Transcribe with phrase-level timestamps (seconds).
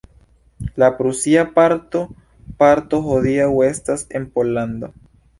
[0.83, 1.99] La prusia parto
[2.63, 4.91] parto hodiaŭ estas en Pollando.